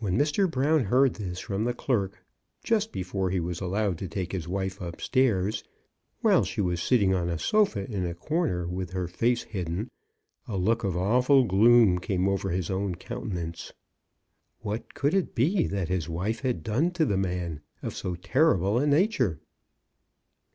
When 0.00 0.18
Mr. 0.18 0.50
Brown 0.50 0.84
heard 0.84 1.14
this 1.14 1.38
from 1.38 1.64
the 1.64 1.72
clerk 1.72 2.18
just 2.62 2.92
before 2.92 3.30
he 3.30 3.40
was 3.40 3.62
al 3.62 3.70
lowed 3.70 3.96
to 4.00 4.06
take 4.06 4.32
his 4.32 4.46
wife 4.46 4.82
up 4.82 5.00
stairs, 5.00 5.64
while 6.20 6.44
she 6.44 6.60
was 6.60 6.82
sitting 6.82 7.14
on 7.14 7.30
a 7.30 7.38
sofa 7.38 7.90
in 7.90 8.04
a 8.04 8.12
corner 8.14 8.68
with 8.68 8.90
her 8.90 9.08
face 9.08 9.44
hid 9.44 9.68
den, 9.68 9.90
a 10.46 10.58
look 10.58 10.84
of 10.84 10.94
awful 10.94 11.44
gloom 11.44 11.98
came 11.98 12.28
over 12.28 12.50
his 12.50 12.68
own 12.68 12.96
countenance. 12.96 13.72
What 14.60 14.92
could 14.92 15.14
it 15.14 15.34
be 15.34 15.66
that 15.68 15.88
his 15.88 16.06
wife 16.06 16.40
had 16.40 16.62
done 16.62 16.90
to 16.90 17.06
the 17.06 17.16
man, 17.16 17.62
of 17.82 17.96
so 17.96 18.14
terrible 18.14 18.78
a 18.78 18.86
nature? 18.86 19.40